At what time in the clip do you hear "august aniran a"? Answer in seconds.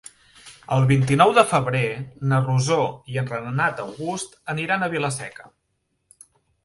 3.87-4.93